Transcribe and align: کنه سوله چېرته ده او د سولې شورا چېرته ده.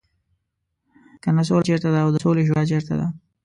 کنه 1.23 1.41
سوله 1.47 1.63
چېرته 1.69 1.87
ده 1.93 1.99
او 2.03 2.09
د 2.13 2.17
سولې 2.23 2.43
شورا 2.47 2.63
چېرته 2.71 2.93
ده. 2.99 3.07